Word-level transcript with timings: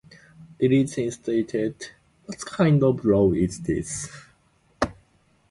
Lily 0.59 0.85
Chin 0.87 1.11
stated: 1.11 1.75
What 2.25 2.39
kind 2.39 2.83
of 2.83 3.05
law 3.05 3.31
is 3.33 3.61
this? 3.61 4.09